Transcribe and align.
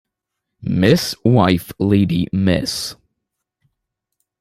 Mrs. 0.65 1.15
wife 1.23 1.71
lady 1.77 2.27
Miss 2.33 2.95